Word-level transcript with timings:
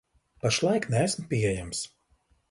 Pašlaik 0.41 0.83
neesmu 0.91 1.23
pieejams. 1.29 1.79